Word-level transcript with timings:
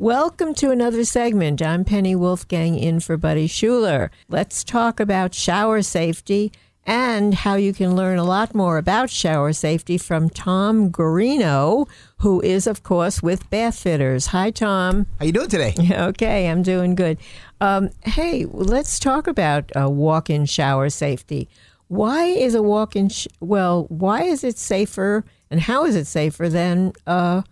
Welcome 0.00 0.54
to 0.54 0.70
another 0.70 1.04
segment. 1.04 1.60
I'm 1.60 1.84
Penny 1.84 2.14
Wolfgang 2.14 2.78
in 2.78 3.00
for 3.00 3.16
Buddy 3.16 3.48
Schuler. 3.48 4.12
Let's 4.28 4.62
talk 4.62 5.00
about 5.00 5.34
shower 5.34 5.82
safety 5.82 6.52
and 6.84 7.34
how 7.34 7.56
you 7.56 7.72
can 7.72 7.96
learn 7.96 8.16
a 8.16 8.22
lot 8.22 8.54
more 8.54 8.78
about 8.78 9.10
shower 9.10 9.52
safety 9.52 9.98
from 9.98 10.30
Tom 10.30 10.92
Garino, 10.92 11.88
who 12.18 12.40
is, 12.42 12.68
of 12.68 12.84
course, 12.84 13.24
with 13.24 13.50
Bath 13.50 13.76
Fitters. 13.80 14.26
Hi, 14.26 14.52
Tom. 14.52 15.06
How 15.18 15.24
you 15.26 15.32
doing 15.32 15.48
today? 15.48 15.74
Okay, 15.92 16.48
I'm 16.48 16.62
doing 16.62 16.94
good. 16.94 17.18
Um, 17.60 17.90
hey, 18.04 18.44
let's 18.44 19.00
talk 19.00 19.26
about 19.26 19.72
uh, 19.76 19.90
walk-in 19.90 20.46
shower 20.46 20.90
safety. 20.90 21.48
Why 21.88 22.26
is 22.26 22.54
a 22.54 22.62
walk-in? 22.62 23.08
Sh- 23.08 23.26
well, 23.40 23.86
why 23.88 24.22
is 24.22 24.44
it 24.44 24.58
safer, 24.58 25.24
and 25.50 25.60
how 25.60 25.84
is 25.86 25.96
it 25.96 26.06
safer 26.06 26.48
than 26.48 26.92
uh, 27.04 27.42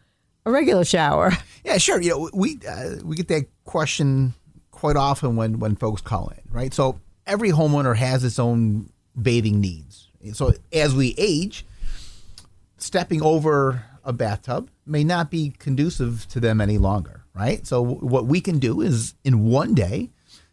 a 0.45 0.51
regular 0.53 0.85
shower? 0.85 1.33
Yeah, 1.67 1.79
sure. 1.79 2.01
You 2.01 2.11
know, 2.11 2.31
we 2.33 2.61
uh, 2.67 2.97
we 3.05 3.17
get 3.17 3.27
that 3.29 3.47
question 3.65 4.35
quite 4.71 4.95
often 4.95 5.35
when 5.35 5.59
when 5.59 5.75
folks 5.75 6.01
call 6.01 6.29
in, 6.29 6.41
right? 6.51 6.73
So 6.73 7.01
every 7.27 7.51
homeowner 7.51 7.97
has 7.97 8.23
its 8.23 8.39
own 8.39 8.91
bathing 9.21 9.61
needs. 9.61 10.09
So 10.33 10.55
as 10.73 10.95
we 10.95 11.15
age, 11.19 11.67
stepping 12.79 13.21
over 13.21 13.85
a 14.05 14.13
bathtub 14.13 14.71
may 14.87 15.03
not 15.03 15.29
be 15.29 15.55
conducive 15.59 16.27
to 16.29 16.39
them 16.39 16.61
any 16.61 16.79
longer, 16.79 17.25
right? 17.35 17.67
So 17.67 17.83
what 17.83 18.27
we 18.27 18.41
can 18.41 18.61
do 18.61 18.81
is 18.81 19.15
in 19.25 19.45
one 19.45 19.75
day 19.75 20.11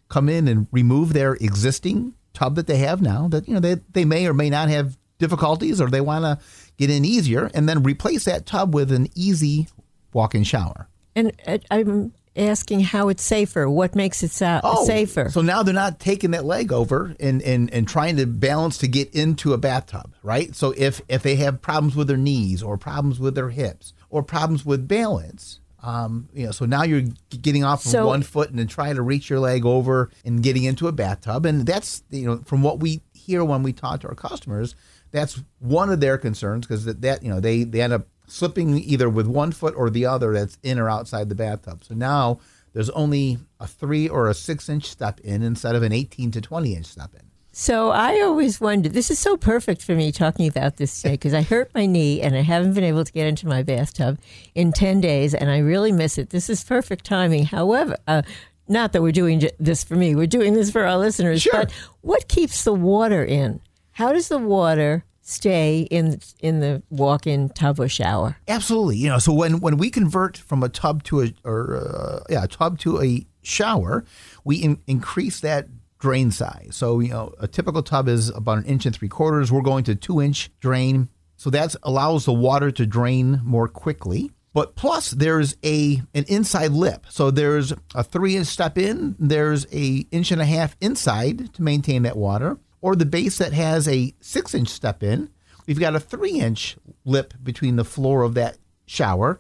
come 0.09 0.29
in 0.29 0.47
and 0.47 0.67
remove 0.71 1.13
their 1.13 1.33
existing 1.35 2.15
tub 2.33 2.55
that 2.55 2.65
they 2.65 2.77
have 2.77 3.03
now 3.03 3.27
that 3.27 3.47
you 3.47 3.53
know 3.53 3.59
they 3.59 3.75
they 3.91 4.03
may 4.03 4.25
or 4.25 4.33
may 4.33 4.49
not 4.49 4.67
have 4.69 4.97
difficulties 5.19 5.79
or 5.79 5.91
they 5.91 6.01
want 6.01 6.25
to 6.25 6.43
get 6.77 6.89
in 6.89 7.05
easier 7.05 7.51
and 7.53 7.69
then 7.69 7.83
replace 7.83 8.25
that 8.25 8.47
tub 8.47 8.73
with 8.73 8.91
an 8.91 9.07
easy 9.13 9.67
walk-in 10.11 10.43
shower. 10.43 10.87
And 11.15 11.31
uh, 11.47 11.57
I'm 11.71 12.13
asking 12.35 12.79
how 12.81 13.09
it's 13.09 13.21
safer. 13.23 13.69
What 13.69 13.95
makes 13.95 14.23
it 14.23 14.31
sa- 14.31 14.83
safer? 14.85 15.25
Oh, 15.27 15.29
So 15.29 15.41
now 15.41 15.61
they're 15.61 15.73
not 15.73 15.99
taking 15.99 16.31
that 16.31 16.45
leg 16.45 16.71
over 16.71 17.15
and, 17.19 17.41
and, 17.43 17.71
and 17.71 17.87
trying 17.87 18.17
to 18.17 18.25
balance 18.25 18.79
to 18.79 18.87
get 18.87 19.13
into 19.13 19.53
a 19.53 19.57
bathtub, 19.57 20.13
right? 20.23 20.55
So 20.55 20.73
if, 20.75 20.99
if 21.07 21.21
they 21.21 21.35
have 21.35 21.61
problems 21.61 21.95
with 21.95 22.07
their 22.07 22.17
knees 22.17 22.63
or 22.63 22.77
problems 22.77 23.19
with 23.19 23.35
their 23.35 23.49
hips 23.49 23.93
or 24.09 24.23
problems 24.23 24.65
with 24.65 24.87
balance, 24.87 25.59
um, 25.83 26.29
you 26.33 26.45
know, 26.45 26.51
so 26.51 26.65
now 26.65 26.81
you're 26.83 27.03
getting 27.41 27.63
off 27.63 27.83
So- 27.83 27.99
of 28.01 28.05
one 28.07 28.23
foot 28.23 28.49
and 28.49 28.57
then 28.57 28.67
trying 28.67 28.95
to 28.95 29.01
reach 29.03 29.29
your 29.29 29.39
leg 29.39 29.63
over 29.65 30.09
and 30.25 30.41
getting 30.41 30.63
into 30.63 30.87
a 30.87 30.91
bathtub. 30.91 31.45
And 31.45 31.65
that's, 31.67 32.03
you 32.09 32.25
know, 32.25 32.37
from 32.45 32.63
what 32.63 32.79
we 32.79 33.01
hear 33.13 33.43
when 33.43 33.61
we 33.61 33.73
talk 33.73 33.99
to 34.01 34.07
our 34.07 34.15
customers, 34.15 34.75
that's 35.11 35.43
one 35.59 35.91
of 35.91 35.99
their 35.99 36.17
concerns 36.17 36.65
because 36.65 36.85
that, 36.85 37.01
that, 37.01 37.21
you 37.21 37.29
know, 37.29 37.39
they, 37.39 37.63
they 37.63 37.81
end 37.81 37.93
up 37.93 38.07
slipping 38.33 38.79
either 38.79 39.07
with 39.09 39.27
one 39.27 39.51
foot 39.51 39.75
or 39.77 39.91
the 39.91 40.05
other 40.07 40.33
that's 40.33 40.57
in 40.63 40.79
or 40.79 40.89
outside 40.89 41.29
the 41.29 41.35
bathtub. 41.35 41.83
So 41.83 41.93
now 41.93 42.39
there's 42.73 42.89
only 42.91 43.37
a 43.59 43.67
three 43.67 44.09
or 44.09 44.27
a 44.27 44.33
six 44.33 44.67
inch 44.69 44.85
step 44.89 45.19
in 45.19 45.43
instead 45.43 45.75
of 45.75 45.83
an 45.83 45.91
18 45.91 46.31
to 46.31 46.41
20 46.41 46.75
inch 46.75 46.87
step 46.87 47.13
in. 47.13 47.21
So 47.51 47.91
I 47.91 48.19
always 48.21 48.59
wondered. 48.59 48.93
This 48.93 49.11
is 49.11 49.19
so 49.19 49.37
perfect 49.37 49.83
for 49.83 49.93
me 49.93 50.11
talking 50.11 50.47
about 50.47 50.77
this 50.77 50.99
today 50.99 51.13
because 51.13 51.35
I 51.35 51.43
hurt 51.43 51.69
my 51.75 51.85
knee 51.85 52.19
and 52.19 52.35
I 52.35 52.41
haven't 52.41 52.73
been 52.73 52.83
able 52.83 53.05
to 53.05 53.11
get 53.11 53.27
into 53.27 53.47
my 53.47 53.61
bathtub 53.61 54.17
in 54.55 54.71
ten 54.71 54.99
days, 54.99 55.35
and 55.35 55.51
I 55.51 55.59
really 55.59 55.91
miss 55.91 56.17
it. 56.17 56.31
This 56.31 56.49
is 56.49 56.63
perfect 56.63 57.05
timing. 57.05 57.45
However, 57.45 57.95
uh, 58.07 58.23
not 58.67 58.93
that 58.93 59.03
we're 59.03 59.11
doing 59.11 59.47
this 59.59 59.83
for 59.83 59.95
me; 59.95 60.15
we're 60.15 60.25
doing 60.25 60.55
this 60.55 60.71
for 60.71 60.87
our 60.87 60.97
listeners. 60.97 61.43
Sure. 61.43 61.53
But 61.53 61.71
what 62.01 62.27
keeps 62.27 62.63
the 62.63 62.73
water 62.73 63.23
in? 63.23 63.59
How 63.91 64.11
does 64.11 64.29
the 64.29 64.39
water 64.39 65.05
stay 65.23 65.87
in 65.89 66.19
in 66.39 66.59
the 66.59 66.83
walk-in 66.89 67.49
tub 67.49 67.79
or 67.79 67.89
shower? 67.89 68.37
Absolutely. 68.47 68.97
You 68.97 69.09
know, 69.09 69.19
so 69.19 69.33
when, 69.33 69.59
when 69.59 69.77
we 69.77 69.89
convert 69.89 70.37
from 70.37 70.61
a 70.61 70.69
tub 70.69 71.03
to 71.03 71.21
a, 71.21 71.33
or, 71.43 71.77
uh, 71.77 72.23
yeah, 72.29 72.43
a 72.43 72.47
tub 72.47 72.77
to 72.79 73.01
a 73.01 73.25
shower, 73.41 74.05
we 74.43 74.57
in, 74.57 74.81
increase 74.85 75.39
that 75.39 75.67
drain 75.99 76.31
size. 76.31 76.71
So, 76.73 76.99
you 76.99 77.09
know, 77.09 77.33
a 77.39 77.47
typical 77.47 77.81
tub 77.81 78.07
is 78.07 78.29
about 78.29 78.59
an 78.59 78.65
inch 78.65 78.85
and 78.85 78.95
three 78.95 79.07
quarters. 79.07 79.51
We're 79.51 79.61
going 79.61 79.85
to 79.85 79.95
two 79.95 80.21
inch 80.21 80.51
drain. 80.59 81.09
So 81.37 81.49
that 81.49 81.75
allows 81.83 82.25
the 82.25 82.33
water 82.33 82.71
to 82.71 82.85
drain 82.85 83.41
more 83.43 83.67
quickly. 83.67 84.31
But 84.53 84.75
plus, 84.75 85.09
there's 85.11 85.55
a 85.65 86.01
an 86.13 86.25
inside 86.27 86.71
lip. 86.71 87.07
So 87.09 87.31
there's 87.31 87.73
a 87.95 88.03
three 88.03 88.35
inch 88.35 88.47
step 88.47 88.77
in. 88.77 89.15
There's 89.17 89.65
a 89.73 90.05
inch 90.11 90.31
and 90.31 90.41
a 90.41 90.45
half 90.45 90.75
inside 90.79 91.53
to 91.55 91.63
maintain 91.63 92.03
that 92.03 92.15
water. 92.15 92.59
Or 92.83 92.97
the 92.97 93.05
base 93.05 93.37
that 93.37 93.53
has 93.53 93.87
a 93.87 94.13
six 94.19 94.53
inch 94.53 94.67
step 94.67 95.01
in. 95.01 95.29
We've 95.65 95.79
got 95.79 95.95
a 95.95 95.99
three 96.01 96.39
inch 96.41 96.75
lip 97.05 97.33
between 97.41 97.77
the 97.77 97.85
floor 97.85 98.23
of 98.23 98.33
that 98.33 98.57
shower 98.85 99.39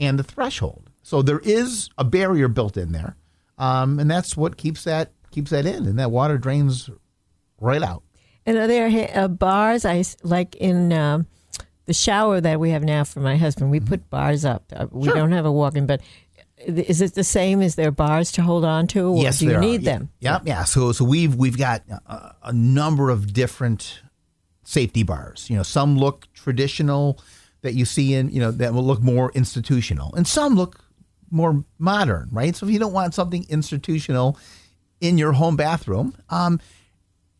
and 0.00 0.18
the 0.18 0.24
threshold. 0.24 0.90
So 1.04 1.22
there 1.22 1.38
is 1.38 1.88
a 1.96 2.02
barrier 2.04 2.48
built 2.48 2.76
in 2.76 2.90
there, 2.90 3.16
um, 3.58 4.00
and 4.00 4.10
that's 4.10 4.36
what 4.36 4.56
keeps 4.56 4.82
that 4.84 5.12
keeps 5.30 5.52
that 5.52 5.66
in, 5.66 5.86
and 5.86 5.98
that 6.00 6.10
water 6.10 6.36
drains 6.36 6.90
right 7.60 7.82
out. 7.82 8.02
And 8.44 8.58
are 8.58 8.66
there 8.66 9.08
uh, 9.14 9.28
bars? 9.28 9.84
I 9.84 10.02
like 10.24 10.56
in 10.56 10.92
um 10.92 11.26
the 11.86 11.94
shower 11.94 12.40
that 12.40 12.58
we 12.58 12.70
have 12.70 12.82
now 12.82 13.04
for 13.04 13.20
my 13.20 13.36
husband. 13.36 13.70
We 13.70 13.78
put 13.80 14.10
bars 14.10 14.44
up. 14.44 14.64
Uh, 14.74 14.86
we 14.90 15.06
Sure. 15.06 15.14
don't 15.14 15.32
have 15.32 15.46
a 15.46 15.52
walk-in, 15.52 15.86
but 15.86 16.00
is 16.66 17.00
it 17.00 17.14
the 17.14 17.24
same? 17.24 17.62
Is 17.62 17.74
there 17.74 17.90
bars 17.90 18.32
to 18.32 18.42
hold 18.42 18.64
on 18.64 18.86
to, 18.88 19.08
or 19.08 19.22
yes, 19.22 19.38
do 19.38 19.46
you 19.46 19.50
there 19.52 19.60
need 19.60 19.82
are. 19.82 19.84
them? 19.84 20.10
Yeah, 20.20 20.40
yeah. 20.44 20.64
So 20.64 20.92
so 20.92 21.04
we've 21.04 21.34
we've 21.34 21.58
got 21.58 21.82
a, 22.06 22.34
a 22.44 22.52
number 22.52 23.10
of 23.10 23.32
different 23.32 24.00
safety 24.62 25.02
bars. 25.02 25.48
You 25.48 25.56
know, 25.56 25.62
some 25.62 25.96
look 25.96 26.26
traditional 26.34 27.20
that 27.62 27.74
you 27.74 27.84
see 27.84 28.14
in 28.14 28.30
you 28.30 28.40
know 28.40 28.50
that 28.50 28.74
will 28.74 28.84
look 28.84 29.02
more 29.02 29.32
institutional, 29.34 30.14
and 30.14 30.26
some 30.26 30.54
look 30.54 30.84
more 31.30 31.64
modern, 31.78 32.28
right? 32.32 32.54
So 32.54 32.66
if 32.66 32.72
you 32.72 32.78
don't 32.78 32.92
want 32.92 33.14
something 33.14 33.46
institutional 33.48 34.38
in 35.00 35.16
your 35.16 35.32
home 35.32 35.56
bathroom, 35.56 36.14
um, 36.28 36.60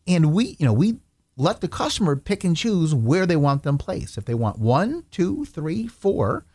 and 0.07 0.33
we 0.33 0.55
you 0.59 0.65
know 0.65 0.73
we 0.73 0.97
let 1.37 1.61
the 1.61 1.67
customer 1.67 2.15
pick 2.15 2.43
and 2.43 2.55
choose 2.55 2.93
where 2.93 3.25
they 3.25 3.35
want 3.35 3.63
them 3.63 3.77
placed. 3.77 4.17
If 4.17 4.25
they 4.25 4.33
want 4.33 4.59
one, 4.59 5.05
two, 5.11 5.45
three, 5.45 5.87
four, 5.87 6.45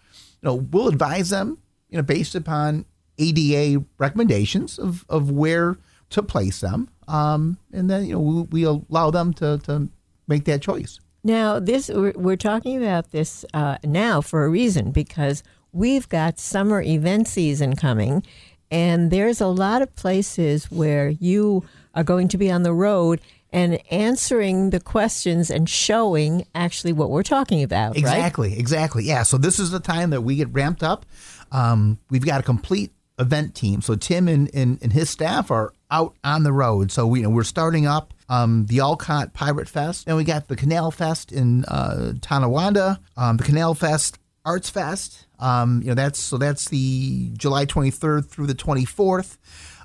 you 0.43 0.47
know, 0.49 0.55
we'll 0.55 0.89
advise 0.89 1.31
them, 1.31 1.59
you 1.89 1.97
know, 1.97 2.03
based 2.03 2.35
upon 2.35 2.85
ADA 3.19 3.85
recommendations 3.99 4.79
of, 4.79 5.05
of 5.09 5.31
where 5.31 5.79
to 6.11 6.23
place 6.23 6.61
them. 6.61 6.89
Um, 7.09 7.59
and 7.73 7.89
then, 7.89 8.05
you 8.07 8.13
know, 8.13 8.21
we, 8.21 8.43
we 8.43 8.65
allow 8.65 9.11
them 9.11 9.33
to, 9.35 9.59
to 9.65 9.89
make 10.29 10.45
that 10.45 10.63
choice. 10.63 11.01
Now, 11.25 11.59
this 11.59 11.89
we're, 11.89 12.13
we're 12.15 12.37
talking 12.37 12.77
about 12.77 13.11
this 13.11 13.45
uh, 13.53 13.79
now 13.83 14.21
for 14.21 14.45
a 14.45 14.49
reason 14.49 14.93
because 14.93 15.43
we've 15.73 16.09
got 16.09 16.39
summer 16.39 16.81
event 16.81 17.27
season 17.27 17.75
coming, 17.75 18.25
and 18.71 19.11
there's 19.11 19.41
a 19.41 19.49
lot 19.49 19.83
of 19.83 19.95
places 19.97 20.71
where 20.71 21.09
you 21.09 21.65
are 21.95 22.05
going 22.05 22.29
to 22.29 22.39
be 22.39 22.51
on 22.51 22.63
the 22.63 22.73
road 22.73 23.21
and 23.53 23.81
answering 23.91 24.71
the 24.71 24.81
questions 24.81 25.51
and 25.51 25.69
showing 25.69 26.47
actually 26.55 26.93
what 26.93 27.11
we're 27.11 27.23
talking 27.23 27.63
about. 27.63 27.91
Right? 27.91 27.99
Exactly, 27.99 28.59
exactly. 28.59 29.05
Yeah. 29.05 29.23
So 29.23 29.39
this 29.39 29.59
is 29.59 29.71
the 29.71 29.81
time 29.81 30.11
that 30.11 30.21
we 30.21 30.37
get 30.37 30.53
ramped 30.53 30.83
up. 30.83 31.07
Um, 31.53 31.99
we've 32.11 32.25
got 32.25 32.41
a 32.41 32.43
complete 32.43 32.93
event 33.19 33.55
team. 33.55 33.81
So 33.81 33.95
Tim 33.95 34.29
and, 34.29 34.51
and, 34.55 34.79
and 34.83 34.93
his 34.93 35.09
staff 35.11 35.51
are 35.51 35.73
out 35.91 36.15
on 36.23 36.43
the 36.43 36.53
road. 36.53 36.91
So 36.91 37.07
we, 37.07 37.21
you 37.21 37.25
know, 37.25 37.31
we're 37.31 37.45
starting 37.45 37.87
up 37.87 38.13
um, 38.29 38.67
the 38.67 38.81
Olcott 38.81 39.33
Pirate 39.33 39.69
Fest, 39.69 40.05
and 40.07 40.17
we 40.17 40.25
got 40.25 40.49
the 40.49 40.57
Canal 40.57 40.91
Fest 40.91 41.33
in 41.33 41.65
uh, 41.67 42.13
Tonawanda, 42.21 42.99
um, 43.17 43.37
the 43.37 43.45
Canal 43.45 43.75
Fest 43.75 44.19
Arts 44.45 44.71
Fest. 44.71 45.27
Um, 45.39 45.83
you 45.83 45.89
know 45.89 45.95
that's 45.95 46.19
so 46.19 46.39
that's 46.39 46.71
the 46.71 47.31
July 47.37 47.67
23rd 47.67 48.27
through 48.27 48.47
the 48.47 48.55
24th. 48.55 49.37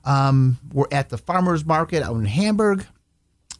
Um, 0.05 0.59
we're 0.71 0.85
at 0.91 1.09
the 1.09 1.17
Farmers 1.17 1.65
Market 1.65 2.03
out 2.03 2.15
in 2.15 2.25
Hamburg. 2.25 2.85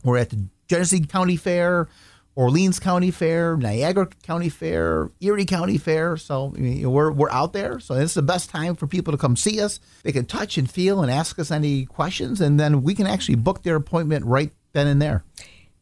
We're 0.03 0.17
at 0.17 0.29
the 0.29 0.45
Genesee 0.67 1.01
County 1.01 1.35
Fair, 1.35 1.89
Orleans 2.35 2.79
County 2.79 3.11
Fair, 3.11 3.57
Niagara 3.57 4.07
County 4.23 4.49
Fair, 4.49 5.11
Erie 5.19 5.45
County 5.45 5.77
Fair. 5.77 6.15
So 6.17 6.53
I 6.55 6.59
mean, 6.59 6.91
we're 6.91 7.11
we're 7.11 7.31
out 7.31 7.53
there. 7.53 7.79
So 7.79 7.95
it's 7.95 8.13
the 8.13 8.21
best 8.21 8.49
time 8.49 8.75
for 8.75 8.87
people 8.87 9.11
to 9.11 9.17
come 9.17 9.35
see 9.35 9.61
us. 9.61 9.79
They 10.03 10.11
can 10.11 10.25
touch 10.25 10.57
and 10.57 10.69
feel 10.69 11.01
and 11.01 11.11
ask 11.11 11.37
us 11.39 11.51
any 11.51 11.85
questions, 11.85 12.39
and 12.39 12.59
then 12.59 12.83
we 12.83 12.95
can 12.95 13.07
actually 13.07 13.35
book 13.35 13.63
their 13.63 13.75
appointment 13.75 14.25
right 14.25 14.51
then 14.73 14.87
and 14.87 15.01
there. 15.01 15.23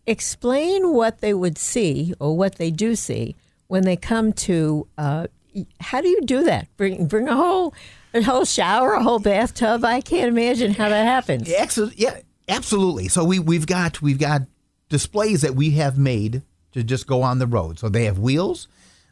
Explain 0.08 0.94
what 0.94 1.22
they 1.22 1.34
would 1.34 1.58
see 1.58 2.14
or 2.20 2.36
what 2.36 2.56
they 2.56 2.72
do 2.72 2.96
see 2.96 3.36
when 3.68 3.84
they 3.84 3.96
come 3.96 4.34
to. 4.34 4.88
Uh, 4.98 5.28
how 5.80 6.02
do 6.02 6.08
you 6.08 6.22
do 6.22 6.44
that? 6.44 6.68
Bring 6.78 7.06
bring 7.06 7.28
a 7.28 7.36
whole 7.36 7.76
a 8.14 8.24
whole 8.24 8.46
shower, 8.46 8.94
a 8.94 9.04
whole 9.04 9.20
bathtub. 9.20 9.86
I 9.86 10.02
can't 10.02 10.30
imagine 10.30 10.74
how 10.74 10.90
that 10.90 11.06
happens. 11.06 11.48
Yeah, 11.48 11.68
yeah, 11.96 12.20
absolutely. 12.48 13.08
So 13.08 13.24
we 13.24 13.38
we've 13.38 13.68
got 13.68 14.02
we've 14.02 14.20
got 14.20 14.44
displays 14.90 15.42
that 15.42 15.56
we 15.56 15.72
have 15.72 15.98
made 15.98 16.42
to 16.72 16.84
just 16.84 17.08
go 17.08 17.22
on 17.22 17.40
the 17.40 17.48
road. 17.48 17.80
So 17.80 17.90
they 17.90 18.06
have 18.06 18.20
wheels. 18.20 18.68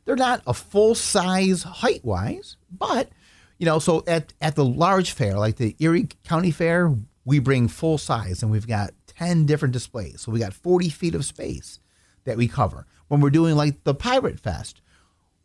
They're 0.06 0.16
not 0.16 0.42
a 0.46 0.54
full 0.54 0.96
size 0.96 1.64
height 1.64 2.04
wise, 2.04 2.58
but 2.72 3.10
you 3.58 3.66
know, 3.66 3.80
so 3.80 4.04
at 4.08 4.34
at 4.42 4.56
the 4.56 4.66
large 4.66 5.12
fair 5.12 5.38
like 5.38 5.58
the 5.58 5.76
Erie 5.80 6.10
County 6.24 6.52
Fair, 6.52 6.96
we 7.26 7.40
bring 7.40 7.68
full 7.68 7.98
size, 7.98 8.42
and 8.42 8.52
we've 8.52 8.68
got 8.68 8.92
ten 9.08 9.46
different 9.46 9.74
displays. 9.74 10.22
So 10.22 10.32
we 10.32 10.40
got 10.40 10.54
forty 10.54 10.90
feet 10.90 11.16
of 11.16 11.26
space 11.26 11.80
that 12.26 12.38
we 12.38 12.48
cover. 12.48 12.86
When 13.08 13.20
we're 13.20 13.30
doing 13.32 13.56
like 13.56 13.84
the 13.84 13.96
Pirate 13.96 14.40
Fest, 14.40 14.82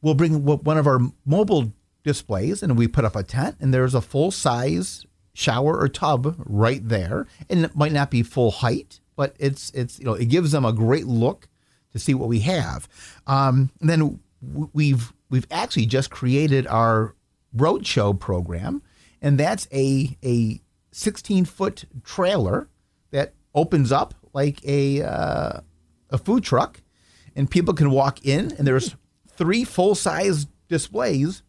we'll 0.03 0.15
bring 0.15 0.45
one 0.45 0.79
of 0.79 0.87
our 0.87 1.01
mobile 1.25 1.73
displays 2.05 2.63
and 2.63 2.77
we 2.77 2.89
put 2.89 3.05
up 3.05 3.17
a 3.17 3.23
tent 3.23 3.57
and 3.61 3.73
there's 3.73 3.95
a 3.95 4.01
full 4.01 4.31
size 4.31 5.07
shower 5.35 5.79
or 5.79 5.89
tub 5.89 6.35
right 6.39 6.89
there 6.89 7.27
and 7.49 7.65
it 7.65 7.77
might 7.77 7.93
not 7.93 8.11
be 8.11 8.23
full 8.23 8.51
height 8.51 9.01
but 9.17 9.35
it's 9.39 9.71
it's 9.71 9.99
you 9.99 10.05
know 10.05 10.15
it 10.15 10.27
gives 10.27 10.53
them 10.53 10.65
a 10.65 10.73
great 10.73 11.07
look 11.07 11.49
to 11.93 11.99
see 11.99 12.15
what 12.15 12.29
we 12.29 12.41
have 12.41 12.89
um, 13.27 13.71
and 13.81 13.89
then 13.91 14.21
we've 14.73 15.13
we've 15.31 15.47
actually 15.51 15.87
just 15.87 16.11
created 16.11 16.67
our 16.67 17.15
roadshow 17.57 18.19
program 18.19 18.83
and 19.21 19.39
that's 19.39 19.69
a 19.73 20.17
a 20.25 20.61
16 20.93 21.45
foot 21.45 21.85
trailer 22.05 22.69
that 23.11 23.35
opens 23.55 23.93
up 23.93 24.15
like 24.33 24.65
a 24.65 25.03
uh, 25.03 25.61
a 26.11 26.19
food 26.19 26.45
truck 26.45 26.81
and 27.35 27.51
people 27.51 27.75
can 27.75 27.91
walk 27.91 28.25
in 28.25 28.53
and 28.53 28.67
there's 28.67 28.95
three 29.37 29.65
full 29.65 29.95
size 29.95 30.47
displays 30.69 31.43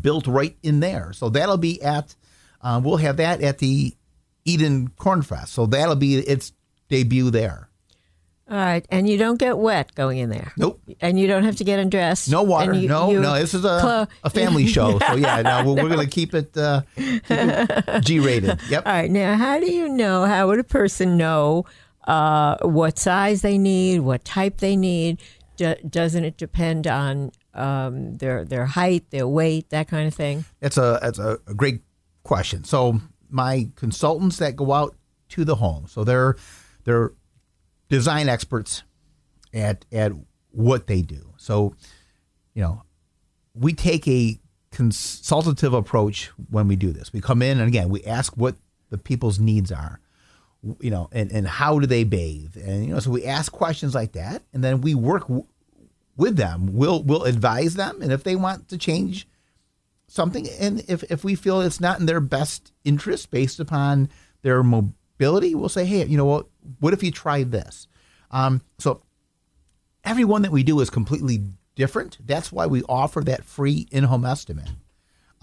built 0.00 0.26
right 0.26 0.56
in 0.62 0.80
there. 0.80 1.12
So 1.12 1.28
that'll 1.28 1.56
be 1.56 1.82
at, 1.82 2.16
uh, 2.60 2.80
we'll 2.82 2.96
have 2.98 3.16
that 3.18 3.40
at 3.42 3.58
the 3.58 3.96
Eden 4.44 4.90
Cornfest. 4.98 5.48
So 5.48 5.66
that'll 5.66 5.96
be 5.96 6.16
its 6.16 6.52
debut 6.88 7.30
there. 7.30 7.68
All 8.48 8.56
right, 8.56 8.86
and 8.90 9.08
you 9.08 9.18
don't 9.18 9.40
get 9.40 9.58
wet 9.58 9.92
going 9.96 10.18
in 10.18 10.30
there. 10.30 10.52
Nope. 10.56 10.80
And 11.00 11.18
you 11.18 11.26
don't 11.26 11.42
have 11.42 11.56
to 11.56 11.64
get 11.64 11.80
undressed. 11.80 12.30
No 12.30 12.44
water. 12.44 12.74
You, 12.74 12.86
no, 12.88 13.10
you 13.10 13.20
no. 13.20 13.34
This 13.34 13.54
is 13.54 13.64
a, 13.64 13.80
clo- 13.80 14.06
a 14.22 14.30
family 14.30 14.66
show. 14.68 15.00
So 15.00 15.16
yeah, 15.16 15.42
no, 15.42 15.64
we're, 15.64 15.82
we're 15.82 15.88
going 15.88 16.06
to 16.06 16.12
keep 16.12 16.32
it, 16.32 16.56
uh, 16.56 16.82
it 16.96 18.04
G-rated. 18.04 18.60
Yep. 18.68 18.86
All 18.86 18.92
right. 18.92 19.10
Now, 19.10 19.34
how 19.34 19.58
do 19.58 19.68
you 19.68 19.88
know? 19.88 20.26
How 20.26 20.46
would 20.46 20.60
a 20.60 20.64
person 20.64 21.16
know 21.16 21.66
uh, 22.06 22.58
what 22.62 23.00
size 23.00 23.42
they 23.42 23.58
need, 23.58 24.00
what 24.00 24.24
type 24.24 24.58
they 24.58 24.76
need? 24.76 25.20
Do, 25.56 25.74
doesn't 25.88 26.24
it 26.24 26.36
depend 26.36 26.86
on 26.86 27.32
um, 27.52 28.16
their 28.18 28.44
their 28.44 28.66
height, 28.66 29.10
their 29.10 29.26
weight, 29.26 29.70
that 29.70 29.88
kind 29.88 30.06
of 30.06 30.14
thing? 30.14 30.44
That's 30.60 30.76
a 30.76 31.00
that's 31.02 31.18
a, 31.18 31.40
a 31.48 31.54
great 31.54 31.80
question. 32.22 32.62
So 32.62 33.00
my 33.28 33.70
consultants 33.74 34.36
that 34.36 34.54
go 34.54 34.72
out 34.72 34.94
to 35.30 35.44
the 35.44 35.56
home, 35.56 35.86
so 35.88 36.04
they're 36.04 36.36
they're 36.86 37.12
design 37.90 38.30
experts 38.30 38.82
at 39.52 39.84
at 39.92 40.12
what 40.50 40.86
they 40.86 41.02
do. 41.02 41.34
So 41.36 41.74
you 42.54 42.62
know, 42.62 42.82
we 43.52 43.74
take 43.74 44.08
a 44.08 44.40
consultative 44.70 45.74
approach 45.74 46.30
when 46.50 46.68
we 46.68 46.76
do 46.76 46.92
this. 46.92 47.12
We 47.12 47.20
come 47.20 47.42
in 47.42 47.60
and 47.60 47.68
again 47.68 47.90
we 47.90 48.02
ask 48.04 48.34
what 48.34 48.56
the 48.88 48.96
people's 48.96 49.38
needs 49.38 49.70
are 49.70 50.00
you 50.80 50.90
know, 50.90 51.08
and, 51.12 51.30
and 51.32 51.46
how 51.46 51.78
do 51.78 51.86
they 51.86 52.04
bathe? 52.04 52.56
And, 52.56 52.86
you 52.86 52.94
know, 52.94 53.00
so 53.00 53.10
we 53.10 53.24
ask 53.24 53.52
questions 53.52 53.94
like 53.94 54.12
that 54.12 54.42
and 54.52 54.62
then 54.64 54.80
we 54.80 54.94
work 54.94 55.22
w- 55.22 55.46
with 56.16 56.36
them. 56.36 56.70
We'll, 56.72 57.02
we'll 57.02 57.24
advise 57.24 57.74
them. 57.74 58.02
And 58.02 58.12
if 58.12 58.24
they 58.24 58.36
want 58.36 58.68
to 58.68 58.78
change 58.78 59.28
something, 60.08 60.48
and 60.60 60.84
if, 60.88 61.02
if 61.04 61.24
we 61.24 61.34
feel 61.34 61.60
it's 61.60 61.80
not 61.80 62.00
in 62.00 62.06
their 62.06 62.20
best 62.20 62.72
interest 62.84 63.30
based 63.30 63.60
upon 63.60 64.08
their 64.42 64.62
mobility, 64.62 65.54
we'll 65.54 65.68
say, 65.68 65.84
hey, 65.84 66.04
you 66.06 66.16
know 66.16 66.24
what, 66.24 66.46
what 66.80 66.92
if 66.92 67.02
you 67.02 67.10
try 67.10 67.42
this? 67.42 67.86
Um, 68.30 68.62
so 68.78 69.02
everyone 70.04 70.42
that 70.42 70.52
we 70.52 70.62
do 70.62 70.80
is 70.80 70.90
completely 70.90 71.44
different. 71.74 72.18
That's 72.24 72.50
why 72.50 72.66
we 72.66 72.82
offer 72.88 73.20
that 73.22 73.44
free 73.44 73.86
in-home 73.90 74.24
estimate. 74.24 74.70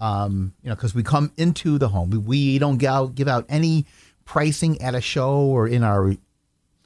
Um, 0.00 0.54
you 0.62 0.68
know, 0.68 0.74
because 0.74 0.94
we 0.94 1.02
come 1.02 1.32
into 1.36 1.78
the 1.78 1.88
home, 1.88 2.10
we, 2.10 2.18
we 2.18 2.58
don't 2.58 2.78
give 2.78 2.90
out, 2.90 3.14
give 3.14 3.28
out 3.28 3.46
any 3.48 3.86
pricing 4.24 4.80
at 4.82 4.94
a 4.94 5.00
show 5.00 5.36
or 5.36 5.68
in 5.68 5.82
our 5.82 6.16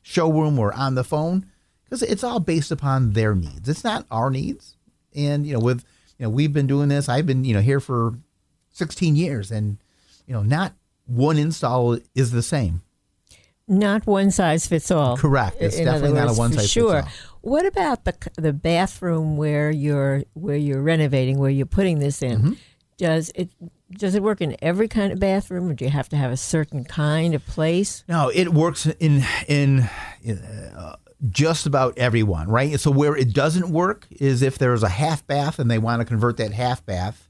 showroom 0.03 0.59
or 0.59 0.73
on 0.75 0.95
the 0.95 1.05
phone 1.05 1.47
because 1.85 2.03
it's 2.03 2.25
all 2.25 2.41
based 2.41 2.71
upon 2.71 3.13
their 3.13 3.35
needs. 3.35 3.69
It's 3.69 3.85
not 3.85 4.07
our 4.11 4.31
needs. 4.31 4.77
And 5.15 5.47
you 5.47 5.55
know, 5.55 5.61
with 5.61 5.85
you 6.19 6.25
know, 6.25 6.31
we've 6.31 6.53
been 6.53 6.67
doing 6.67 6.89
this. 6.89 7.09
I've 7.09 7.27
been 7.27 7.45
you 7.45 7.55
know 7.55 7.61
here 7.61 7.81
for 7.81 8.15
16 8.73 9.17
years, 9.17 9.51
and 9.51 9.79
you 10.27 10.35
know, 10.35 10.43
not 10.43 10.75
one 11.07 11.39
install 11.39 11.99
is 12.15 12.33
the 12.33 12.43
same. 12.43 12.83
Not 13.69 14.07
one 14.07 14.31
size 14.31 14.67
fits 14.67 14.91
all. 14.91 15.17
Correct. 15.17 15.59
It's 15.61 15.77
in 15.77 15.85
definitely 15.85 16.15
words, 16.15 16.27
not 16.27 16.37
a 16.37 16.39
one 16.39 16.53
size 16.53 16.71
sure. 16.71 17.03
fits 17.03 17.07
all. 17.07 17.11
Sure. 17.13 17.33
What 17.43 17.67
about 17.67 18.05
the 18.05 18.15
the 18.37 18.53
bathroom 18.53 19.37
where 19.37 19.71
you're 19.71 20.23
where 20.35 20.57
you're 20.57 20.83
renovating, 20.83 21.39
where 21.39 21.51
you're 21.51 21.67
putting 21.67 21.99
this 21.99 22.23
in? 22.23 22.39
Mm-hmm. 22.39 22.53
Does 22.97 23.31
it 23.35 23.51
does 23.93 24.15
it 24.15 24.23
work 24.23 24.41
in 24.41 24.57
every 24.61 24.89
kind 24.89 25.13
of 25.13 25.21
bathroom, 25.21 25.71
or 25.71 25.75
do 25.75 25.85
you 25.85 25.91
have 25.91 26.09
to 26.11 26.17
have 26.17 26.31
a 26.31 26.37
certain 26.37 26.85
kind 26.85 27.35
of 27.35 27.45
place? 27.47 28.05
No, 28.09 28.31
it 28.35 28.51
works 28.51 28.87
in 28.87 29.25
in, 29.47 29.89
in 30.23 30.39
uh, 30.39 30.97
just 31.31 31.67
about 31.67 31.97
everyone, 31.97 32.49
right? 32.49 32.79
So 32.79 32.91
where 32.91 33.17
it 33.17 33.33
doesn't 33.33 33.71
work 33.71 34.07
is 34.11 34.43
if 34.43 34.59
there's 34.59 34.83
a 34.83 34.89
half 34.89 35.27
bath 35.27 35.59
and 35.59 35.71
they 35.71 35.79
want 35.79 36.01
to 36.01 36.05
convert 36.05 36.37
that 36.37 36.53
half 36.53 36.85
bath 36.85 37.29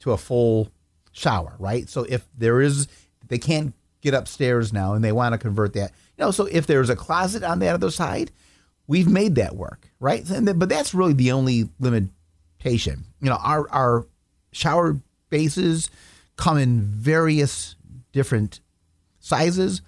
to 0.00 0.12
a 0.12 0.16
full 0.16 0.68
shower, 1.12 1.56
right? 1.58 1.88
So 1.88 2.04
if 2.08 2.26
there 2.36 2.60
is, 2.60 2.88
they 3.28 3.38
can't 3.38 3.74
get 4.00 4.14
upstairs 4.14 4.72
now 4.72 4.94
and 4.94 5.04
they 5.04 5.12
want 5.12 5.32
to 5.32 5.38
convert 5.38 5.74
that, 5.74 5.92
you 6.16 6.24
know. 6.24 6.30
So 6.30 6.46
if 6.46 6.66
there's 6.66 6.90
a 6.90 6.96
closet 6.96 7.42
on 7.42 7.58
that 7.60 7.74
other 7.74 7.90
side, 7.90 8.30
we've 8.86 9.08
made 9.08 9.36
that 9.36 9.56
work, 9.56 9.88
right? 10.00 10.24
But 10.28 10.68
that's 10.68 10.94
really 10.94 11.12
the 11.12 11.32
only 11.32 11.68
limitation. 11.78 13.04
You 13.20 13.30
know, 13.30 13.38
our 13.40 13.68
our 13.70 14.06
shower 14.52 14.98
bases 15.28 15.90
come 16.36 16.58
in 16.58 16.80
various 16.80 17.76
different 18.12 18.60
sizes. 19.20 19.82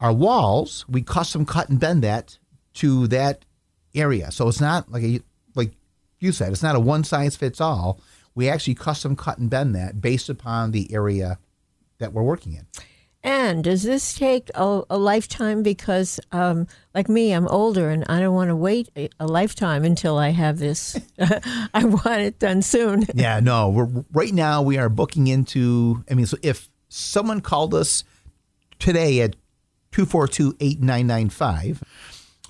Our 0.00 0.12
walls, 0.12 0.84
we 0.88 1.02
custom 1.02 1.44
cut 1.44 1.68
and 1.68 1.80
bend 1.80 2.02
that 2.02 2.38
to 2.74 3.08
that 3.08 3.44
area. 3.94 4.30
So 4.30 4.48
it's 4.48 4.60
not 4.60 4.90
like 4.90 5.02
a 5.02 5.20
like 5.54 5.72
you 6.20 6.32
said, 6.32 6.52
it's 6.52 6.62
not 6.62 6.76
a 6.76 6.80
one 6.80 7.04
size 7.04 7.36
fits 7.36 7.60
all. 7.60 8.00
We 8.34 8.48
actually 8.48 8.74
custom 8.74 9.16
cut 9.16 9.38
and 9.38 9.50
bend 9.50 9.74
that 9.74 10.00
based 10.00 10.28
upon 10.28 10.70
the 10.70 10.92
area 10.92 11.38
that 11.98 12.12
we're 12.12 12.22
working 12.22 12.52
in. 12.52 12.66
And 13.24 13.64
does 13.64 13.82
this 13.82 14.14
take 14.14 14.48
a, 14.54 14.82
a 14.88 14.96
lifetime? 14.96 15.62
Because, 15.62 16.20
um, 16.30 16.68
like 16.94 17.08
me, 17.08 17.32
I'm 17.32 17.48
older 17.48 17.90
and 17.90 18.04
I 18.08 18.20
don't 18.20 18.34
want 18.34 18.48
to 18.48 18.56
wait 18.56 18.90
a, 18.96 19.08
a 19.18 19.26
lifetime 19.26 19.84
until 19.84 20.16
I 20.16 20.30
have 20.30 20.58
this. 20.58 20.98
I 21.74 21.84
want 21.84 22.20
it 22.20 22.38
done 22.38 22.62
soon. 22.62 23.06
yeah, 23.14 23.40
no. 23.40 23.70
We're 23.70 24.04
right 24.12 24.32
now 24.32 24.62
we 24.62 24.78
are 24.78 24.88
booking 24.88 25.26
into. 25.26 26.04
I 26.08 26.14
mean, 26.14 26.26
so 26.26 26.36
if 26.42 26.68
someone 26.88 27.40
called 27.40 27.74
us 27.74 28.04
today 28.78 29.20
at 29.20 29.34
two 29.90 30.06
four 30.06 30.28
two 30.28 30.56
eight 30.60 30.80
nine 30.80 31.08
nine 31.08 31.28
five, 31.28 31.82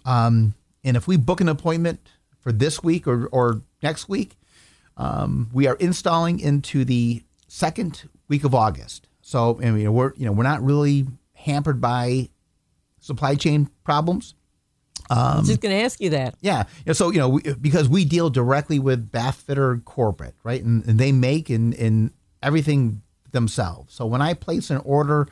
um, 0.05 0.55
and 0.85 0.99
if 0.99 1.09
we 1.09 1.17
book 1.17 1.41
an 1.41 1.49
appointment 1.49 2.01
for 2.41 2.53
this 2.53 2.83
week 2.83 3.07
or 3.07 3.27
or 3.29 3.63
next 3.83 4.07
week, 4.07 4.37
um, 4.99 5.49
we 5.51 5.67
are 5.67 5.77
installing 5.77 6.41
into 6.41 6.85
the 6.85 7.23
second 7.47 8.07
week 8.29 8.45
of 8.45 8.55
August. 8.55 9.08
So 9.29 9.61
I 9.63 9.71
mean, 9.71 9.93
we're 9.93 10.15
you 10.17 10.25
know 10.25 10.33
we're 10.33 10.43
not 10.43 10.63
really 10.63 11.07
hampered 11.35 11.83
by 11.83 12.31
supply 12.99 13.35
chain 13.35 13.69
problems. 13.85 14.35
Um, 15.11 15.19
I'm 15.19 15.45
just 15.45 15.61
going 15.61 15.77
to 15.77 15.85
ask 15.85 16.01
you 16.01 16.11
that. 16.11 16.35
Yeah. 16.41 16.65
So 16.93 17.11
you 17.11 17.19
know 17.19 17.29
we, 17.29 17.43
because 17.61 17.91
we 17.91 18.07
deal 18.07 18.31
directly 18.31 18.79
with 18.79 19.13
bath 19.13 19.43
fitter 19.43 19.83
corporate, 19.85 20.35
right, 20.45 20.65
and, 20.65 20.83
and 20.87 20.99
they 20.99 21.13
make 21.13 21.51
and, 21.51 21.75
and 21.75 22.11
everything 22.43 23.03
themselves. 23.33 23.93
So 23.93 24.07
when 24.07 24.23
I 24.23 24.33
place 24.33 24.71
an 24.71 24.79
order 24.79 25.29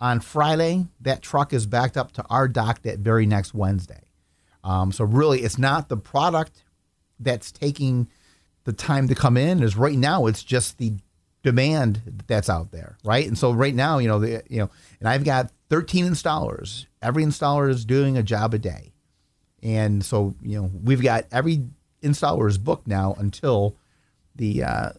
on 0.00 0.20
Friday, 0.20 0.86
that 1.00 1.20
truck 1.20 1.52
is 1.52 1.66
backed 1.66 1.96
up 1.96 2.12
to 2.12 2.24
our 2.30 2.46
dock 2.46 2.82
that 2.82 3.00
very 3.00 3.26
next 3.26 3.52
Wednesday. 3.52 4.04
Um, 4.62 4.92
so 4.92 5.02
really, 5.04 5.40
it's 5.40 5.58
not 5.58 5.88
the 5.88 5.96
product 5.96 6.62
that's 7.18 7.50
taking 7.50 8.08
the 8.62 8.72
time 8.72 9.08
to 9.08 9.16
come 9.16 9.36
in. 9.36 9.60
Is 9.60 9.76
right 9.76 9.98
now, 9.98 10.26
it's 10.26 10.44
just 10.44 10.78
the 10.78 10.94
demand 11.42 12.22
that's 12.26 12.50
out 12.50 12.70
there, 12.70 12.98
right? 13.04 13.26
And 13.26 13.36
so 13.36 13.52
right 13.52 13.74
now, 13.74 13.98
you 13.98 14.08
know, 14.08 14.18
the, 14.18 14.42
you 14.48 14.58
know, 14.58 14.70
and 14.98 15.08
I've 15.08 15.24
got 15.24 15.50
13 15.70 16.06
installers. 16.06 16.86
Every 17.02 17.24
installer 17.24 17.70
is 17.70 17.84
doing 17.84 18.16
a 18.18 18.22
job 18.22 18.54
a 18.54 18.58
day, 18.58 18.92
and 19.62 20.04
so 20.04 20.34
you 20.42 20.60
know, 20.60 20.70
we've 20.82 21.02
got 21.02 21.24
every 21.32 21.62
installer 22.02 22.48
is 22.48 22.58
booked 22.58 22.86
now 22.86 23.14
until 23.18 23.76
the 24.36 24.62
uh, 24.62 24.90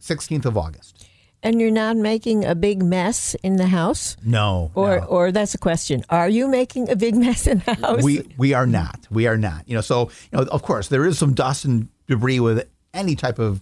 16th 0.00 0.44
of 0.44 0.56
August. 0.56 1.06
And 1.44 1.60
you're 1.60 1.72
not 1.72 1.96
making 1.96 2.44
a 2.44 2.54
big 2.54 2.84
mess 2.84 3.34
in 3.42 3.56
the 3.56 3.66
house? 3.66 4.16
No. 4.24 4.70
Or 4.74 5.00
no. 5.00 5.06
or 5.06 5.32
that's 5.32 5.54
a 5.54 5.58
question. 5.58 6.04
Are 6.08 6.28
you 6.28 6.46
making 6.46 6.88
a 6.88 6.94
big 6.94 7.16
mess 7.26 7.48
in 7.48 7.58
the 7.66 7.74
house? 7.74 8.02
We 8.02 8.24
we 8.38 8.54
are 8.54 8.66
not. 8.66 9.08
We 9.10 9.26
are 9.26 9.36
not. 9.36 9.68
You 9.68 9.74
know, 9.74 9.80
so 9.80 10.10
you 10.30 10.38
know, 10.38 10.44
of 10.44 10.62
course, 10.62 10.88
there 10.88 11.04
is 11.04 11.18
some 11.18 11.34
dust 11.34 11.64
and 11.64 11.88
debris 12.06 12.38
with 12.38 12.68
any 12.94 13.16
type 13.16 13.40
of 13.40 13.60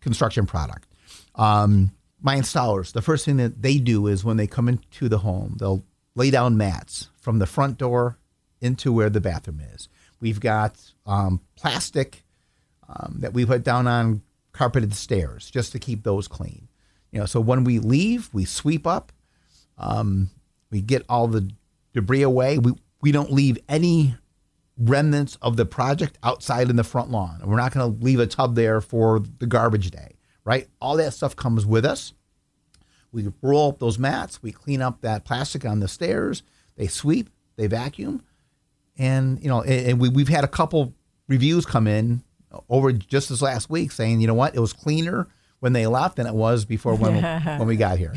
construction 0.00 0.44
product. 0.44 0.88
Um, 1.34 1.92
my 2.20 2.36
installers, 2.36 2.92
the 2.92 3.02
first 3.02 3.24
thing 3.24 3.36
that 3.38 3.62
they 3.62 3.78
do 3.78 4.06
is 4.06 4.24
when 4.24 4.36
they 4.36 4.46
come 4.46 4.68
into 4.68 5.08
the 5.08 5.18
home, 5.18 5.56
they'll 5.58 5.84
lay 6.14 6.30
down 6.30 6.56
mats 6.56 7.10
from 7.20 7.38
the 7.38 7.46
front 7.46 7.78
door 7.78 8.18
into 8.60 8.92
where 8.92 9.10
the 9.10 9.20
bathroom 9.20 9.60
is. 9.60 9.88
We've 10.20 10.40
got 10.40 10.92
um, 11.06 11.40
plastic 11.56 12.24
um, 12.88 13.16
that 13.18 13.34
we 13.34 13.44
put 13.44 13.62
down 13.62 13.86
on 13.86 14.22
carpeted 14.52 14.94
stairs 14.94 15.50
just 15.50 15.72
to 15.72 15.78
keep 15.78 16.02
those 16.02 16.28
clean. 16.28 16.68
You 17.10 17.20
know, 17.20 17.26
so 17.26 17.40
when 17.40 17.64
we 17.64 17.78
leave, 17.78 18.30
we 18.32 18.44
sweep 18.44 18.86
up, 18.86 19.12
um, 19.76 20.30
we 20.70 20.80
get 20.80 21.04
all 21.08 21.26
the 21.26 21.50
debris 21.92 22.22
away. 22.22 22.58
We 22.58 22.72
we 23.00 23.12
don't 23.12 23.30
leave 23.30 23.58
any 23.68 24.16
remnants 24.78 25.36
of 25.42 25.56
the 25.56 25.66
project 25.66 26.18
outside 26.22 26.70
in 26.70 26.76
the 26.76 26.84
front 26.84 27.10
lawn. 27.10 27.40
We're 27.44 27.56
not 27.56 27.72
going 27.72 27.98
to 27.98 28.04
leave 28.04 28.18
a 28.18 28.26
tub 28.26 28.54
there 28.54 28.80
for 28.80 29.22
the 29.38 29.46
garbage 29.46 29.90
day, 29.90 30.13
right? 30.44 30.68
All 30.80 30.96
that 30.96 31.12
stuff 31.12 31.34
comes 31.36 31.66
with 31.66 31.84
us. 31.84 32.12
We 33.12 33.32
roll 33.42 33.70
up 33.70 33.78
those 33.78 33.98
mats, 33.98 34.42
we 34.42 34.50
clean 34.50 34.82
up 34.82 35.00
that 35.02 35.24
plastic 35.24 35.64
on 35.64 35.78
the 35.78 35.86
stairs, 35.86 36.42
they 36.76 36.88
sweep, 36.88 37.30
they 37.56 37.68
vacuum, 37.68 38.24
and 38.98 39.40
you 39.40 39.48
know, 39.48 39.62
and, 39.62 39.86
and 39.86 40.00
we 40.00 40.08
we've 40.08 40.28
had 40.28 40.42
a 40.42 40.48
couple 40.48 40.94
reviews 41.28 41.64
come 41.64 41.86
in 41.86 42.24
over 42.68 42.92
just 42.92 43.28
this 43.28 43.40
last 43.42 43.70
week 43.70 43.92
saying, 43.92 44.20
you 44.20 44.26
know 44.26 44.34
what, 44.34 44.54
it 44.54 44.60
was 44.60 44.72
cleaner 44.72 45.28
when 45.60 45.72
they 45.72 45.86
left 45.86 46.16
than 46.16 46.26
it 46.26 46.34
was 46.34 46.64
before 46.64 46.94
when 46.94 47.22
when 47.58 47.66
we 47.66 47.76
got 47.76 47.98
here. 47.98 48.12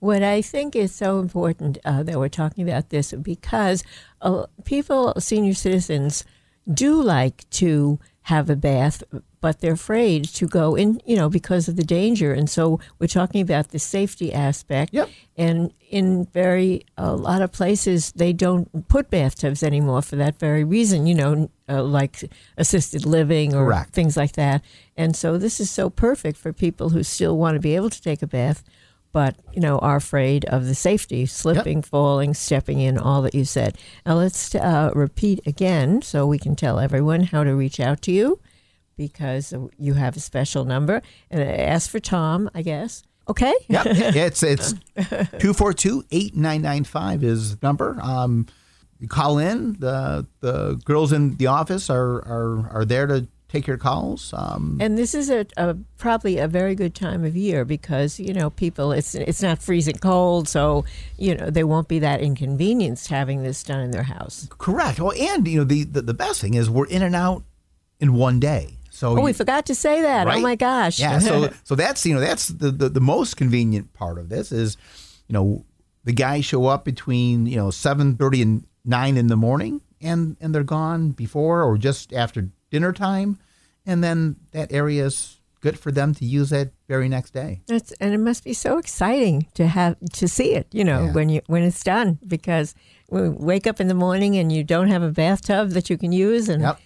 What 0.00 0.22
I 0.22 0.42
think 0.42 0.74
is 0.74 0.94
so 0.94 1.18
important 1.18 1.78
uh, 1.84 2.02
that 2.02 2.18
we're 2.18 2.28
talking 2.28 2.68
about 2.68 2.88
this 2.88 3.12
because 3.12 3.84
uh, 4.22 4.46
people, 4.64 5.14
senior 5.18 5.54
citizens, 5.54 6.24
do 6.72 7.02
like 7.02 7.48
to 7.50 7.98
have 8.22 8.48
a 8.50 8.56
bath, 8.56 9.02
but 9.40 9.60
they're 9.60 9.72
afraid 9.72 10.24
to 10.24 10.46
go 10.46 10.74
in, 10.74 11.00
you 11.06 11.16
know, 11.16 11.28
because 11.30 11.66
of 11.66 11.76
the 11.76 11.84
danger. 11.84 12.32
And 12.32 12.48
so 12.48 12.78
we're 12.98 13.06
talking 13.06 13.40
about 13.40 13.68
the 13.68 13.78
safety 13.78 14.32
aspect. 14.32 14.92
Yep. 14.92 15.08
And 15.36 15.72
in 15.88 16.26
very 16.26 16.84
a 16.98 17.14
lot 17.14 17.40
of 17.40 17.50
places, 17.50 18.12
they 18.12 18.34
don't 18.34 18.88
put 18.88 19.08
bathtubs 19.10 19.62
anymore 19.62 20.02
for 20.02 20.16
that 20.16 20.38
very 20.38 20.62
reason. 20.62 21.06
You 21.06 21.14
know, 21.14 21.50
uh, 21.68 21.82
like 21.82 22.22
assisted 22.58 23.06
living 23.06 23.54
or 23.54 23.64
Correct. 23.64 23.92
things 23.92 24.16
like 24.16 24.32
that. 24.32 24.62
And 24.96 25.16
so 25.16 25.38
this 25.38 25.58
is 25.58 25.70
so 25.70 25.88
perfect 25.88 26.36
for 26.36 26.52
people 26.52 26.90
who 26.90 27.02
still 27.02 27.38
want 27.38 27.54
to 27.54 27.60
be 27.60 27.74
able 27.76 27.90
to 27.90 28.02
take 28.02 28.22
a 28.22 28.26
bath. 28.26 28.62
But 29.12 29.36
you 29.52 29.60
know, 29.60 29.78
are 29.78 29.96
afraid 29.96 30.44
of 30.44 30.66
the 30.66 30.74
safety, 30.74 31.26
slipping, 31.26 31.82
falling, 31.82 32.34
stepping 32.34 32.78
in, 32.78 32.96
all 32.96 33.22
that 33.22 33.34
you 33.34 33.44
said. 33.44 33.76
Now 34.06 34.14
let's 34.14 34.54
uh, 34.54 34.92
repeat 34.94 35.40
again, 35.46 36.02
so 36.02 36.26
we 36.26 36.38
can 36.38 36.54
tell 36.54 36.78
everyone 36.78 37.24
how 37.24 37.42
to 37.42 37.56
reach 37.56 37.80
out 37.80 38.02
to 38.02 38.12
you 38.12 38.38
because 39.00 39.54
you 39.78 39.94
have 39.94 40.14
a 40.14 40.20
special 40.20 40.66
number. 40.66 41.00
And 41.30 41.42
ask 41.42 41.88
for 41.90 42.00
Tom, 42.00 42.50
I 42.54 42.60
guess. 42.60 43.02
Okay. 43.28 43.54
Yep. 43.68 43.86
yeah, 43.86 44.12
it's 44.26 44.42
it's 44.42 44.74
242-8995 44.96 47.22
is 47.22 47.56
the 47.56 47.66
number. 47.66 47.98
Um, 48.02 48.46
you 48.98 49.08
call 49.08 49.38
in. 49.38 49.76
The 49.78 50.26
the 50.40 50.80
girls 50.84 51.12
in 51.12 51.36
the 51.36 51.46
office 51.46 51.88
are 51.88 52.16
are, 52.26 52.68
are 52.70 52.84
there 52.84 53.06
to 53.06 53.26
take 53.48 53.66
your 53.66 53.78
calls. 53.78 54.32
Um, 54.36 54.78
And 54.80 54.96
this 54.96 55.14
is 55.14 55.30
a, 55.30 55.44
a 55.56 55.74
probably 55.98 56.38
a 56.38 56.46
very 56.46 56.74
good 56.74 56.94
time 56.94 57.24
of 57.24 57.36
year 57.36 57.64
because 57.64 58.20
you 58.20 58.32
know 58.34 58.50
people 58.50 58.92
it's 58.92 59.14
it's 59.14 59.42
not 59.42 59.62
freezing 59.62 59.96
cold, 59.96 60.48
so 60.48 60.84
you 61.16 61.34
know 61.34 61.50
they 61.50 61.64
won't 61.64 61.88
be 61.88 61.98
that 62.00 62.20
inconvenienced 62.20 63.08
having 63.08 63.42
this 63.42 63.62
done 63.62 63.80
in 63.80 63.90
their 63.92 64.02
house. 64.04 64.48
correct. 64.58 65.00
Well, 65.00 65.12
and 65.18 65.46
you 65.48 65.58
know 65.58 65.64
the, 65.64 65.84
the 65.84 66.02
the 66.02 66.14
best 66.14 66.40
thing 66.40 66.54
is 66.54 66.68
we're 66.68 66.86
in 66.86 67.02
and 67.02 67.14
out 67.16 67.42
in 68.00 68.14
one 68.14 68.40
day. 68.40 68.74
So 68.90 69.16
Oh, 69.18 69.22
we 69.22 69.32
forgot 69.32 69.66
to 69.66 69.74
say 69.74 70.02
that. 70.02 70.26
Oh 70.28 70.40
my 70.40 70.56
gosh! 70.56 70.98
Yeah, 70.98 71.18
so 71.20 71.50
so 71.64 71.74
that's 71.74 72.04
you 72.04 72.14
know 72.14 72.20
that's 72.20 72.48
the, 72.48 72.70
the 72.70 72.88
the 72.88 73.00
most 73.00 73.36
convenient 73.36 73.92
part 73.94 74.18
of 74.18 74.28
this 74.28 74.52
is, 74.52 74.76
you 75.28 75.32
know, 75.32 75.64
the 76.04 76.12
guys 76.12 76.44
show 76.44 76.66
up 76.66 76.84
between 76.84 77.46
you 77.46 77.56
know 77.56 77.70
seven 77.70 78.16
thirty 78.16 78.42
and 78.42 78.66
nine 78.84 79.16
in 79.16 79.28
the 79.28 79.36
morning, 79.36 79.80
and 80.00 80.36
and 80.40 80.54
they're 80.54 80.64
gone 80.64 81.10
before 81.10 81.62
or 81.62 81.78
just 81.78 82.12
after 82.12 82.48
dinner 82.70 82.92
time, 82.92 83.38
and 83.86 84.02
then 84.02 84.36
that 84.52 84.72
area 84.72 85.06
is 85.06 85.36
good 85.60 85.78
for 85.78 85.92
them 85.92 86.14
to 86.14 86.24
use 86.24 86.48
that 86.48 86.70
very 86.88 87.06
next 87.06 87.34
day. 87.34 87.60
It's, 87.68 87.92
and 88.00 88.14
it 88.14 88.18
must 88.18 88.44
be 88.44 88.54
so 88.54 88.78
exciting 88.78 89.46
to 89.52 89.66
have 89.66 89.94
to 90.14 90.26
see 90.26 90.54
it, 90.54 90.66
you 90.72 90.82
know, 90.84 91.04
Yeah. 91.04 91.12
when 91.12 91.28
you 91.28 91.42
when 91.48 91.62
it's 91.62 91.82
done. 91.84 92.18
Because 92.26 92.74
we 93.10 93.28
wake 93.28 93.66
up 93.66 93.78
in 93.80 93.86
the 93.88 93.94
morning 93.94 94.36
and 94.36 94.50
you 94.50 94.64
don't 94.64 94.88
have 94.88 95.02
a 95.02 95.10
bathtub 95.10 95.70
that 95.70 95.90
you 95.90 95.98
can 95.98 96.12
use, 96.12 96.48
and 96.48 96.62
Yep. 96.62 96.80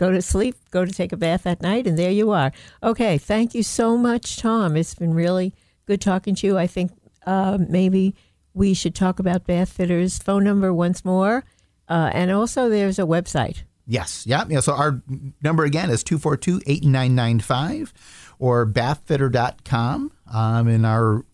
Go 0.00 0.10
to 0.10 0.22
sleep, 0.22 0.56
go 0.70 0.86
to 0.86 0.90
take 0.90 1.12
a 1.12 1.16
bath 1.16 1.46
at 1.46 1.60
night, 1.60 1.86
and 1.86 1.98
there 1.98 2.10
you 2.10 2.30
are. 2.30 2.50
Okay, 2.82 3.18
thank 3.18 3.54
you 3.54 3.62
so 3.62 3.98
much, 3.98 4.38
Tom. 4.38 4.74
It's 4.74 4.94
been 4.94 5.12
really 5.12 5.52
good 5.84 6.00
talking 6.00 6.34
to 6.36 6.46
you. 6.46 6.56
I 6.56 6.66
think 6.66 6.90
uh, 7.26 7.58
maybe 7.68 8.14
we 8.54 8.72
should 8.72 8.94
talk 8.94 9.18
about 9.18 9.46
bath 9.46 9.70
fitters 9.70 10.18
phone 10.18 10.42
number 10.42 10.72
once 10.72 11.04
more, 11.04 11.44
uh, 11.86 12.10
and 12.14 12.30
also 12.30 12.70
there's 12.70 12.98
a 12.98 13.02
website. 13.02 13.64
Yes. 13.86 14.24
Yeah. 14.26 14.44
Yeah. 14.48 14.60
So 14.60 14.72
our 14.72 15.02
number 15.42 15.64
again 15.64 15.90
is 15.90 16.02
242 16.02 16.62
8995 16.64 17.92
or 18.38 18.64
bathfitter.com. 18.64 20.12
Um, 20.32 20.68
and 20.68 20.86
our 20.86 21.26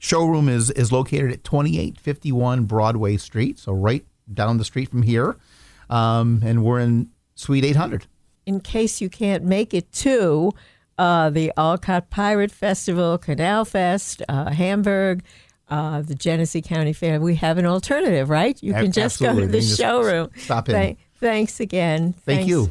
showroom 0.00 0.50
is, 0.50 0.70
is 0.70 0.92
located 0.92 1.32
at 1.32 1.44
2851 1.44 2.64
Broadway 2.64 3.16
Street. 3.16 3.58
So 3.58 3.72
right 3.72 4.04
down 4.32 4.58
the 4.58 4.66
street 4.66 4.90
from 4.90 5.02
here. 5.02 5.36
Um, 5.88 6.42
and 6.44 6.62
we're 6.62 6.80
in 6.80 7.08
Suite 7.34 7.64
800. 7.64 8.06
in 8.46 8.60
case 8.60 9.00
you 9.00 9.08
can't 9.08 9.42
make 9.44 9.72
it 9.74 9.90
to 9.92 10.52
uh, 10.98 11.30
the 11.30 11.52
Olcott 11.56 12.10
Pirate 12.10 12.50
Festival, 12.52 13.18
Canal 13.18 13.64
Fest, 13.64 14.22
uh, 14.28 14.50
Hamburg, 14.50 15.22
uh, 15.68 16.02
the 16.02 16.14
Genesee 16.14 16.62
County 16.62 16.92
Fair, 16.92 17.20
we 17.20 17.34
have 17.36 17.58
an 17.58 17.66
alternative, 17.66 18.28
right? 18.30 18.62
You 18.62 18.72
can 18.74 18.92
just 18.92 19.20
go 19.20 19.38
to 19.38 19.46
the 19.46 19.60
showroom. 19.62 20.30
stop 20.36 20.68
in. 20.68 20.74
Thank- 20.74 20.98
thanks 21.18 21.58
again. 21.58 22.12
Thank 22.12 22.24
Thanks. 22.40 22.48
you. 22.48 22.70